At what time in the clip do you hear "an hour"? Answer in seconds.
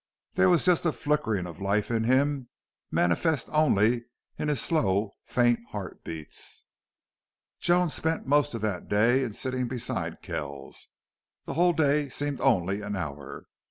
12.81-13.45